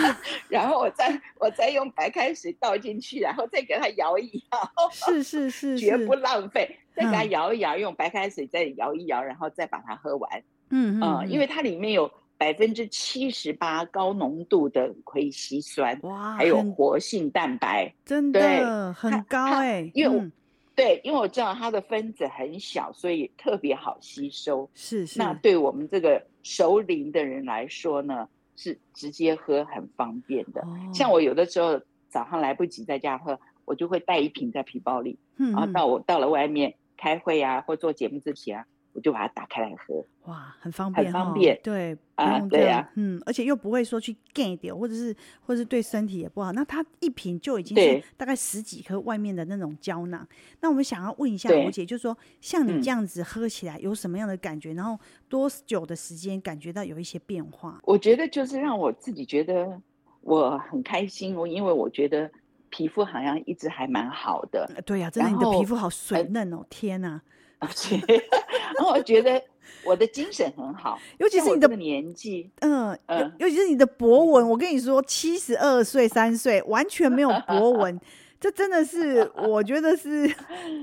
[0.50, 4.90] 然后我再我再用白开水倒进去，然后再给它摇一摇。
[4.92, 6.78] 是是是，绝不浪费。
[6.94, 10.42] 再给它摇一摇，用白开水再摇一摇，然后再把它喝完。
[10.70, 19.90] 嗯嗯，因为它里面有百分之七十八高浓度的葵烯酸，哇，还有活性蛋白，真的很高哎、欸。
[19.92, 20.32] 因为我、嗯、
[20.76, 24.70] 对，因为我知道它的分子很小，所以特别好吸收。
[24.74, 26.24] 是是，那对我们这个。
[26.48, 30.60] 熟龄的人来说呢，是直接喝很方便的。
[30.60, 30.78] 哦。
[30.94, 38.66] 像我有的时候早上来不及在家喝，我就会带一瓶在皮包里，嗯嗯，然后到我到了外面开会啊，或做节目之前啊。
[38.96, 46.50] 我就把它打开来喝，哇，很方便，很方便，对啊，对呀、啊，嗯，而且又不会说去干掉，或者是，或者是对身体也不好。
[46.52, 50.26] 那它一瓶就已经是大概十几颗外面的那种胶囊。
[50.62, 54.72] 那我们想要问一下吴姐，就是说像你这样子喝起来有什么样的感觉？
[54.72, 57.78] 嗯、然后多久的时间感觉到有一些变化？
[57.82, 59.78] 我觉得就是让我自己觉得
[60.22, 62.30] 我很开心，我因为我觉得
[62.70, 64.66] 皮肤好像一直还蛮好的。
[64.86, 67.20] 对呀、啊，真的，你的皮肤好水嫩哦，天哪！
[68.76, 69.42] 然后我觉得
[69.84, 74.48] 我的精神很好，尤其是你的年纪，嗯嗯，尤其是你的博文。
[74.48, 77.98] 我跟你说，七十二岁三岁完全没有博文，
[78.38, 80.30] 这真的是我觉得是，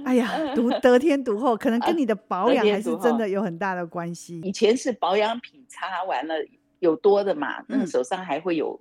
[0.04, 4.42] 哎呀，独 得天独厚，可能跟你的保养还是真的有很大的关系。
[4.42, 6.36] 以前是保养品擦完了
[6.80, 8.80] 有多的嘛，那个手上还会有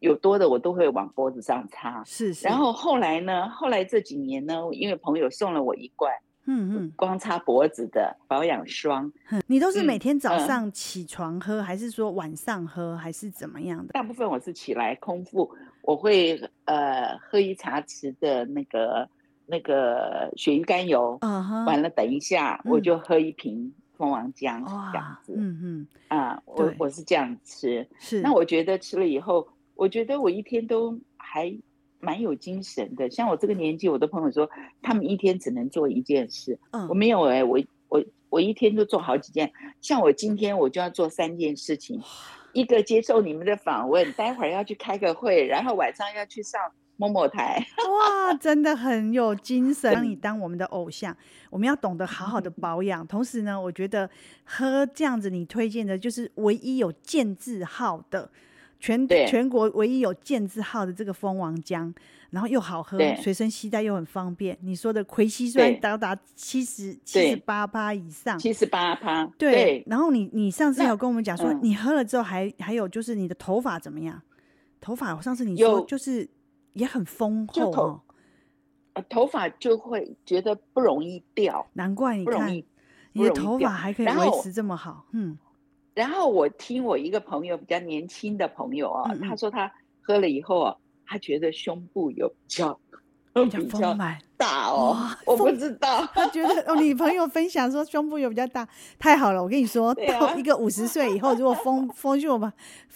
[0.00, 2.02] 有多的，我都会往脖子上擦。
[2.06, 2.46] 是是。
[2.46, 6.12] 然后后来呢，后来这几年呢，因为朋友送了我一罐。
[6.46, 9.12] 嗯嗯，光擦脖子的保养霜，
[9.46, 13.92] 你都是每天早上起床喝，嗯、还是说晚上喝，还是怎么样的？
[13.92, 15.50] 大部分我是起来空腹，
[15.82, 19.08] 我会呃喝一茶匙的那个
[19.46, 21.18] 那个鳕鱼肝油，
[21.66, 31.52] 完了等一下我就喝一瓶蜂王浆，这样子，嗯嗯，啊，我我是这样吃，是，那我觉得吃了以后，我觉得我一天都还。
[32.06, 34.48] 蛮有精神的，像我这个年纪，我的朋友说
[34.80, 42.00] 他们一天只能做一件事，嗯、我没有哎、欸，我我我一天就做好几件，像我今天我就要做三件事情，
[42.52, 46.60] 一个接受你们的访问，待会儿要去开个会，然后晚上要去上
[46.96, 51.16] 某某台， 哇，真的很有精神，让你当我们的偶像，
[51.50, 54.08] 我们要懂得好好的保养，嗯、同时呢，我觉得
[54.44, 58.30] 喝这样子你推荐的就是唯一有健字号的。
[58.78, 61.92] 全全国唯一有健字号的这个蜂王浆，
[62.30, 64.56] 然后又好喝，随身携带又很方便。
[64.60, 69.26] 你说的葵烯酸达达七十七十八趴以上，七十八趴。
[69.38, 74.20] 对，然后你你上次有跟我们讲说，你喝了之后还还有就是你的头发怎么样？
[74.80, 76.28] 头发，上次你说就是
[76.74, 78.00] 也很丰厚哦。
[79.08, 85.04] 头发就会觉得不容易掉，难怪你看你的头发还可以维持这么好。
[85.12, 85.36] 嗯，
[85.96, 92.78] 然后我听我一个朋友比较年轻的朋友啊，他说他喝了以后啊，他觉得胸部有比较
[93.32, 94.20] 比较丰满。
[94.36, 96.06] 大哦，我不知道。
[96.14, 98.66] 他觉得哦，你朋友分享说胸部有比较大，
[98.98, 99.42] 太好了。
[99.42, 102.52] 我跟你说， 到一个五十岁以后，如果丰丰胸吧，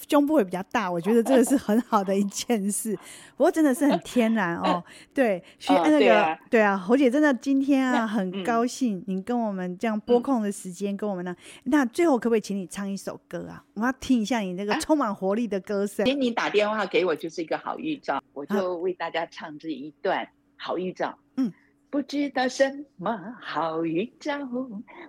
[0.09, 2.97] 胸部会比较大，我觉得这个是很好的一件事。
[3.37, 4.83] 不过真的是很天然哦。
[5.15, 11.35] 对，所以那个对啊，侯姐真的今天啊很高兴，您跟我们这样拨空的时间跟我们呢。
[11.65, 13.65] 那最后可不可以请你唱一首歌啊？
[13.75, 16.05] 我要听一下你那个充满活力的歌声。
[16.05, 21.17] 请你打电话给我就是一个好预兆，我就为大家唱这一段好预兆。
[21.91, 24.39] 不知道什么好预兆，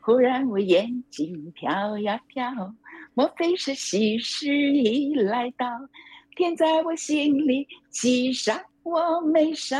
[0.01, 2.73] 忽然我眼睛飘呀飘，
[3.13, 5.67] 莫非是喜事已来到？
[6.35, 9.77] 甜在我心里，喜上我眉梢。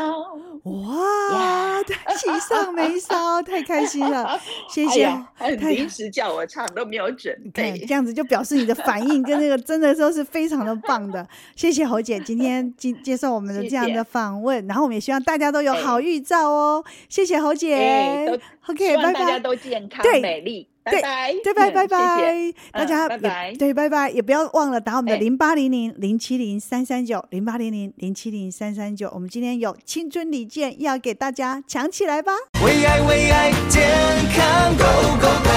[0.64, 1.82] 哇，
[2.18, 4.40] 喜上眉梢，太开心了！
[4.70, 5.12] 谢谢。
[5.60, 11.28] 临时叫我唱都没有准这样子就表示你的反应跟那个真的都是非常的棒的。
[11.56, 16.84] 谢谢侯姐今天接接受我们的这样的访问，然后我们也希望大家都有好预兆哦。
[17.10, 18.40] 谢谢侯姐
[18.90, 19.20] ，OK，拜拜。
[19.20, 20.68] 大家都健康美丽。
[20.84, 32.32] 对，拜拜拜拜，大家拜拜，对，拜拜，也不要忘了打我们的零八零零零七零三三九零八零零零七零三三九，我们今天有青春礼券要给大家抢起来吧！
[32.66, 33.88] 为爱为爱健
[34.34, 34.84] 康 Go
[35.20, 35.52] Go Go！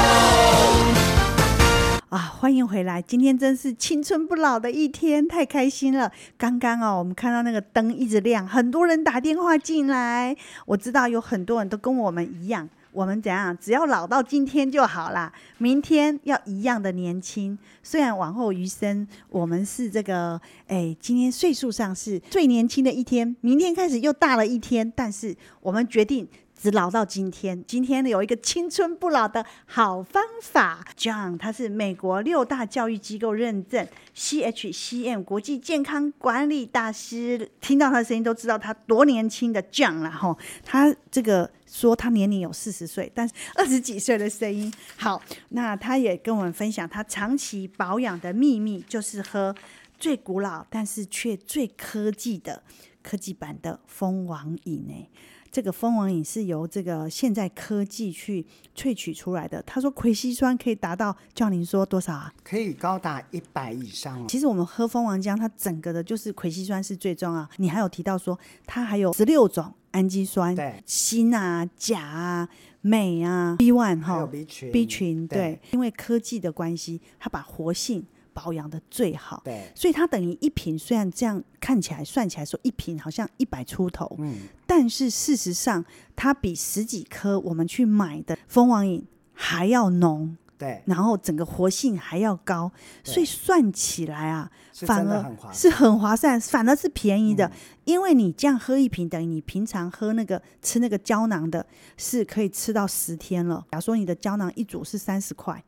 [2.10, 6.12] 啊，欢迎回来，今天真是青春不老的一天，太开心了。
[6.37, 12.68] 刚刚哦，我们看到那个灯一直亮，很多人打电话进来，我知道有很多人都跟我们一样。
[12.94, 13.57] 我们怎样？
[13.59, 15.33] 只要老到今天就好啦。
[15.59, 17.59] 明天要一样的年轻。
[17.83, 24.90] 虽然往后余生，我们是这个，哎，今天岁数上是最年轻的一天，明天开始又大了一天。
[24.94, 27.64] 但是我们决定只老到今天。
[27.66, 30.87] 今天呢有一个青春不老的好方法。
[30.96, 37.50] John，他是美国六大教育机构认证 CHCM 国际健康管理大师。
[37.61, 40.37] 听到他的声音都知道他多年轻的 John 了哈。
[40.64, 41.50] 他这个。
[41.74, 44.72] 说他年龄有四十岁，但是 二十几岁的声音。
[44.96, 49.52] 好，那他也跟我们分享他长期保养的秘密，就是喝
[49.98, 52.62] 最古老但是却最科技的
[53.02, 54.87] 科技版的蜂王饮。
[54.88, 55.10] 诶，
[55.50, 59.60] 这个蜂王饮是由这个现在科技去萃取出来的。
[59.62, 62.32] 他说葵烯酸可以达到，叫您说多少啊？
[62.44, 64.28] 可以高达一百以上。
[64.28, 67.48] 其实我们喝蜂王浆，它整个的就是葵烯酸是最重要。
[67.56, 69.74] 你还有提到说，它还有十六种。
[69.94, 72.48] 氨基酸、锌啊、钾啊、
[72.80, 75.61] 镁啊、B one 哈、B 群、B 群，对，对。
[75.70, 84.35] 因为科技的关系，它把活性保养的最好，对，所以它等于一瓶，虽然这样看起来算起来说一瓶好像一百出头，嗯，
[84.66, 85.85] 但是事实上
[86.16, 90.37] 它比十几颗我们去买的蜂王饮还要浓。
[90.56, 92.70] 对，然后整个活性还要高，
[93.02, 94.50] 所以算起来啊，
[94.86, 97.50] 反而是很划算，反而是便宜的。
[97.84, 103.66] 因为你这样喝一瓶，等于你平常喝那个吃那个胶囊的，是可以吃到十天了。
[103.72, 105.62] 假如说你的胶囊一组是三十块，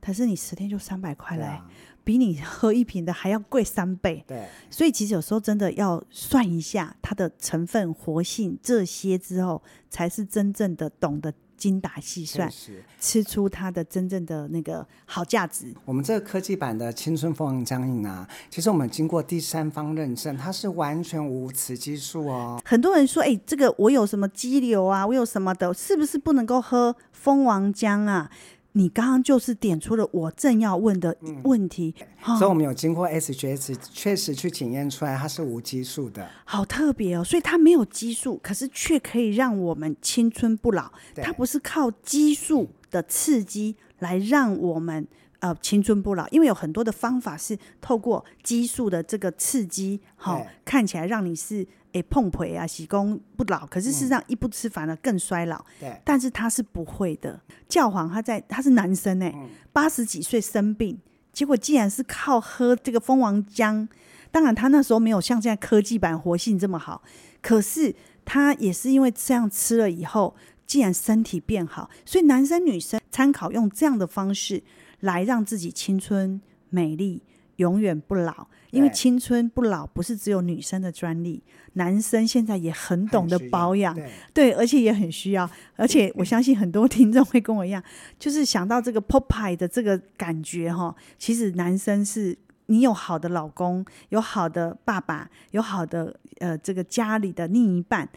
[0.00, 1.60] 可是你十天就三百块嘞，
[2.02, 4.24] 比你喝一瓶的还要贵三倍。
[4.26, 11.32] 对，所以其实有时候真的要算一下它的成分、活性这些之后，才是真正的懂得。
[11.62, 12.50] 精打细算，
[12.98, 15.72] 吃出它的真正的那个好价值。
[15.84, 22.60] 我们这个科技版的青春蜂王浆饮啊，其实我们经过第三方认证，它是完全无雌激素哦。
[22.64, 28.28] 很多人说，哎，这个我有什么肌瘤啊，我有什么的，是不是不能够喝蜂王浆啊？
[28.72, 37.22] 你刚刚就是点出了我正要问的问题，嗯哦、所以我们有经过 SGS 确实去检验出来它是无激素的，好特别哦。
[37.22, 40.90] 所以它没有激素，可是却可以让我们青春不老。
[41.16, 45.06] 它不是靠激素的刺激来让我们
[45.42, 51.68] 呃青春不老，因为有很多的方法是透过激素的这个刺激，好、哦、看起来让你是。
[51.92, 55.62] 诶，碰腿啊，喜功不老，可是事实上一不吃反而更衰老。
[55.78, 57.38] 对、嗯，但是他是不会的。
[57.68, 59.30] 教皇他在，他是男生哎，
[59.74, 60.98] 八十、嗯、几岁生病，
[61.34, 63.86] 结果竟然是靠喝这个蜂王浆。
[64.30, 67.02] 当然他那时候没有像现在科技版活性这么好，
[67.42, 70.34] 可是他也是因为这样吃了以后，
[70.66, 71.90] 既然身体变好。
[72.06, 74.62] 所以男生女生参考用这样的方式
[75.02, 77.22] 来让自己青春美丽。
[77.56, 81.40] 永远不老，因为青春不老不是只有女生的专利，
[81.74, 85.48] 男生现在也很懂得保养，对，对，而且也很需要。
[85.76, 87.80] 而且 我相信很多听众会跟我一样，
[88.18, 92.36] 就是想到这个 Popeye 的这个感觉哈，其实男生是
[92.66, 98.08] 你有好的老公，有好的爸爸，有好的呃这个家里的另一半。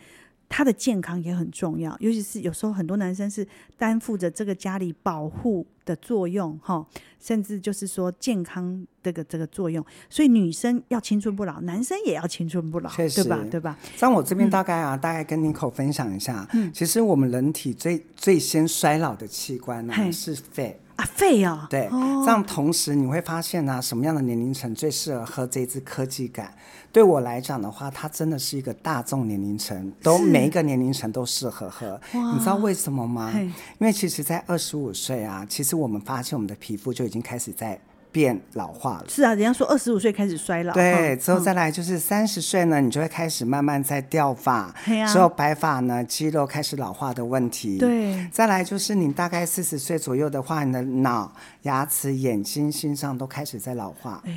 [0.48, 3.46] 他的健康也很重要，尤其是有时候很多男生是
[3.78, 6.86] 担负着这个家里保护的作用，哈，
[7.20, 9.86] 甚至就是说健康这个这个作用。
[10.10, 13.46] 所以女生要青春不老，男生也要青春不老，对吧？
[13.52, 13.78] 对吧？
[13.96, 20.80] 像我这边大概啊，嗯、大概跟 Nico 分享一下，嗯，其实我们人体最最先衰老的器官呢、啊、是肺。
[20.96, 26.54] 啊，肺哦，对，哦、这样同时你会发现呢、啊，什么样的年龄层最适合喝这支科技感？
[26.92, 32.00] 对我来讲的话，它真的是一个大众年龄层，都每一个年龄层都适合喝。
[32.14, 33.32] 你知道为什么吗？
[33.34, 37.80] 因为其实，在二十五岁啊，其实我们发现我们的皮肤就已经开始在。
[38.16, 44.74] 变老化了，是啊，人家说二十五岁开始衰老，对，之后再来就是三十岁呢，你就会开始慢慢在掉发，
[45.12, 51.30] 之后白发呢，肌肉开始老化的问题，对，再来就是你大概四十岁左右的话，你的脑、
[51.64, 54.32] 牙齿、眼睛、心脏都开始在老化，哎，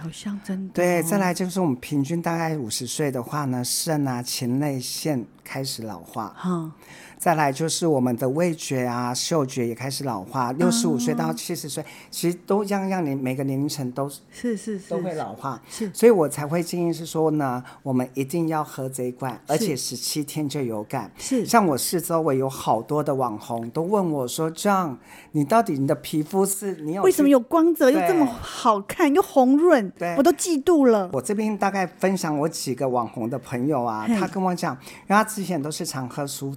[0.00, 6.70] 好像真的，对，再来就是我们平均大概五十岁的话呢，肾啊、前列腺开始老化，哈。
[7.18, 14.20] 再来就是我们的味觉啊、嗅觉也开始老化，六十五岁到七十岁，其实都样样年每个年龄层都是
[14.56, 21.10] 是是都会老化，是，所以我才会建议是说呢，我们一定要喝这一罐，而且十七天就有感。
[21.16, 24.96] 是，像我四周围有好多的网红都问我说：“John，
[25.32, 29.90] 你到底你的皮肤是你有为什么有光泽又这么好看又红润？
[29.98, 36.54] 对，我都嫉妒了。”我这边大概分享我几个网红的朋友啊，他跟我讲，因为他之前都是常喝苏。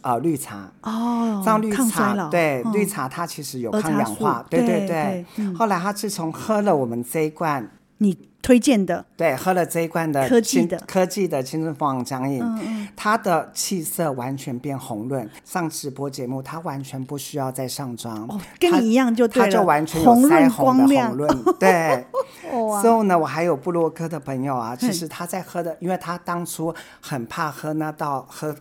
[0.00, 5.24] 啊、呃，绿茶哦，这样绿茶对、嗯、绿茶它其实有抗氧化，对对对。
[5.54, 15.28] 后来他自从喝了我们这一罐，你推荐的，对，喝了这一罐的科技的科技的青春凤凰浆饮，他的气色完全变红润。
[15.44, 22.06] 上直播节目，他完全不需要再上妆，哦，跟你一样就，他就完全有腮红的红润，对。
[22.52, 28.54] 哦、之后呢，我还有布洛克的朋友啊，其实他在喝的，因为他当初很怕喝那道喝。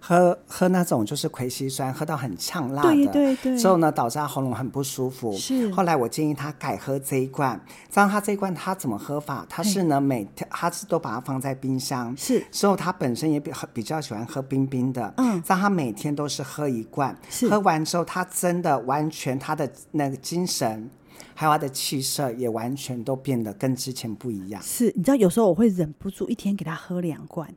[0.00, 5.32] 喝喝那种就是葵西酸，喝到很呛辣的，对对对，之后呢，导致他喉咙很不舒服。
[5.32, 7.60] 是，后来我建议他改喝这一罐。
[7.90, 9.44] 这样他这一罐他怎么喝法？
[9.48, 12.44] 他是呢每天他是都把它放在冰箱，是。
[12.50, 15.42] 之后他本身也比比较喜欢喝冰冰的，嗯。
[15.46, 17.48] 让他每天都是喝一罐，是。
[17.48, 20.90] 喝完之后，他真的完全他的那个精神，
[21.34, 24.62] 还有他的气色也完全都变得跟之前不一样。
[24.62, 27.48] 是，你知道有时候我会忍不住一天给他喝两罐。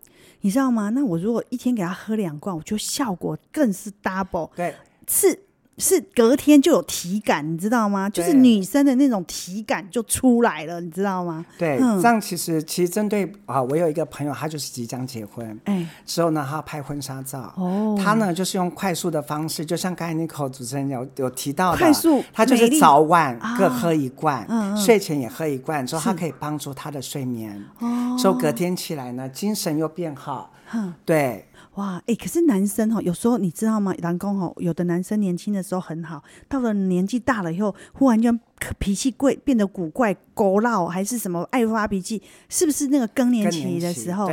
[0.41, 0.89] 你知道吗？
[0.89, 4.49] 那我如果一天给他喝两罐，我觉得效果更是 double。
[4.55, 4.75] 对，
[5.07, 5.39] 是
[5.81, 8.09] 是隔天就有体感，你知道吗？
[8.09, 11.45] 就是女生的那种体感就出来了，你知道吗？
[11.57, 31.47] 对，嗯、这样其实其实针对啊，我有一个朋友，他就是即将结婚，哎，之后呢，他要拍婚纱照，哦，他呢就是用快速的方式，就像刚才 Nico 主持人有有提到的，快速，他就是早晚各喝一罐，啊、睡前也喝一罐，之后他可以帮助他的睡眠，哦，之后隔天起来呢，精神又变好，嗯，对。
[31.75, 33.95] 哇，哎、欸，可是男生哈，有时候你知道吗？
[33.99, 38.37] 男工哈，有的男生年轻的时候很好，到了年纪大了以后，忽然间
[38.77, 44.29] 脾气贵，变得古怪、勾闹，还是什么爱发脾气，是不是那个更年期的时候，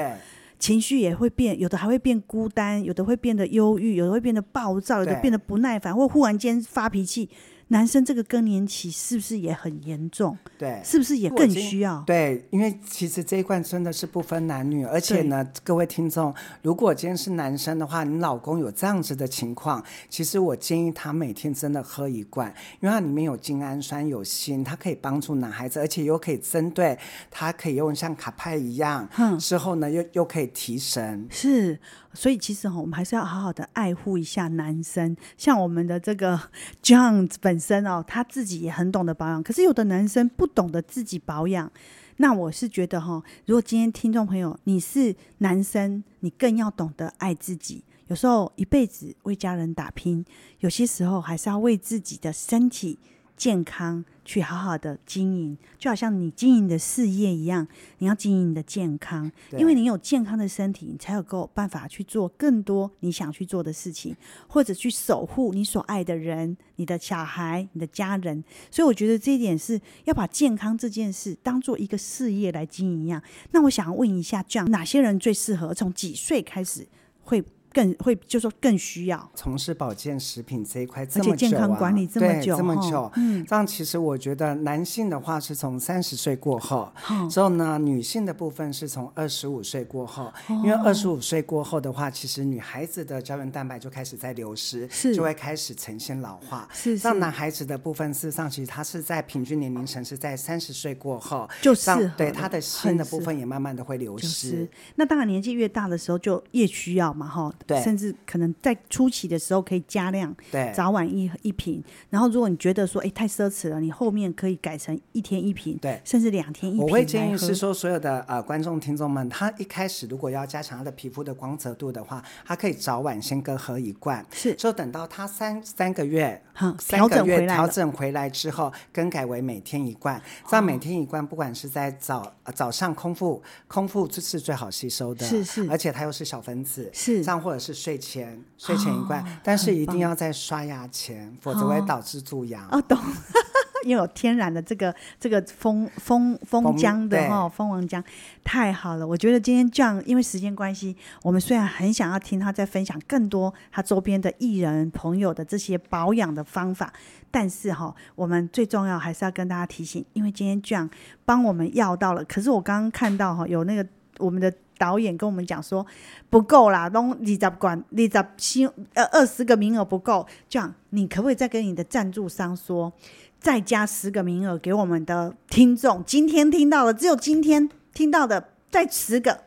[0.58, 1.56] 情绪也会变？
[1.60, 7.28] 有的还会变孤单，有的会变得忧郁，有的会变得暴躁，有的变得不耐烦，或忽然间发脾气。
[7.68, 10.36] 男生这个更年期是不是也很严重？
[10.56, 12.02] 对，是不是也更需要？
[12.06, 22.48] 对，因为其实这一罐真的是不分男女，而且呢，各位听众，如果今天是男生的话，你老公有这样子的情况，其实我建议他每天真的喝一罐，
[22.80, 26.98] 因为它里面有精氨酸、有锌，它可以帮助男孩子，而且又可以针对，
[27.30, 31.28] 他可以用像卡派一样，嗯，之后呢又又可以提神。
[31.30, 31.78] 是。
[32.12, 35.16] 所以其实哈，我们还是要好好的爱护一下男生。
[35.36, 36.40] 像我们的这个
[36.82, 39.42] John 本身哦，他自己也很懂得保养。
[39.42, 41.70] 可是有的男生不懂得自己保养，
[42.16, 47.84] 那我是觉得哈，如果今天听众朋友你是男生，你更要懂得爱自己。
[48.08, 50.24] 有时候一辈子为家人打拼，
[50.60, 52.98] 有些时候还是要为自己的身体
[53.38, 57.66] 健康去好好的经营，就好像你经营的事业一样，
[57.98, 64.14] 你要经营你的健康，因为你有健康的身体，你才有够办法去做更多你想去做的事情，
[64.48, 68.42] 或者去守护你所爱的人、你的小孩、你的家人。
[68.70, 73.22] 所以我觉得这一点是要把健康这件事当做一个事业来经营一样。
[73.52, 76.86] 那我想要问一下，这样哪些人最适合从几岁开始
[77.22, 77.42] 会
[77.72, 86.90] 更会，就说更需要从事保健食品这一块，而且健康管理这么久，这么久，嗯，这样其实我觉得男性的话是从三十岁过后，
[87.30, 96.96] 之后呢，女性的部分是从二十五岁过后，因为二十五岁过后的话，其实女孩子的胶原蛋白就开始在流失，是就会开始呈现老化，是。
[96.96, 104.68] 让男孩子的部分，事实上其实他是在平均年龄层是在三十岁过后，就是对他的心的部分也慢慢的会流失。
[104.96, 107.52] 那当然年纪越大的时候就越需要嘛，哈。
[107.66, 111.82] 对，甚至可能在初期的时候可以加量，对，早晚一一瓶。
[112.10, 116.84] 然后如果你觉得说，哎，太奢侈了，你后面可以改成一天一瓶，对，甚至两天一瓶。
[116.84, 130.20] 我会建议是说，所有的呃观众听众们，他一开始如果要加强他的皮肤的光泽度的话，他可以早晚先各喝一罐，是，就等到他三三个月，嗯，三个月调整回来之后，更改为每天一罐。
[130.48, 137.22] 这样每天一罐，不管是在早早上空腹，空腹这是最好吸收的，是是，而且它又是小分子，是。
[137.24, 137.58] 这样或者。
[137.58, 142.68] 是睡前睡前一罐，哦、但是一定要在刷牙前，否则会导致蛀牙。
[142.70, 142.96] 哦，懂，
[143.84, 148.00] 因为有天然的这个这个蜂蜂蜂浆的哦，蜂王浆
[148.44, 149.04] 太好了。
[149.04, 156.92] 我觉得今天这样，因为时间关系，我们虽然很想要听他在分享更多他周边的艺人朋友的这些保养的方法，
[157.30, 160.88] 但是哈，我们最重要还是要跟大家提醒，因为今天这样
[161.24, 162.24] 帮我们要到了。
[162.24, 163.84] 可是我刚刚看到哈，有那个
[164.18, 164.54] 我们的。
[164.78, 165.84] 导演跟我们讲说
[166.30, 172.92] 不够啦，都二十罐，二十新呃二十个名额不够，这样你可不可以再跟你的赞助商说，
[173.38, 176.02] 再加十个名额给我们的听众？
[176.04, 179.42] 今天听到的只有今天听到的，再十个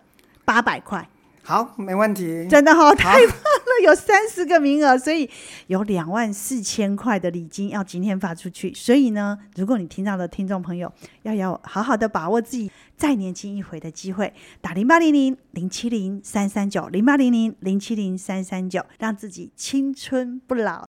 [0.46, 1.10] 八百块。
[1.44, 2.48] 好，没问题。
[2.48, 5.30] 真的好，太棒了，有三十个名额，所以
[5.68, 8.74] 有两万四千块的礼金要今天发出去。
[8.74, 10.92] 所以呢，如果你听到的听众朋友
[11.24, 20.86] 要要好好的把握自己再年轻一回的机会，打零八零零零七零三三九零八零零零七零三三九，让自己青春不老。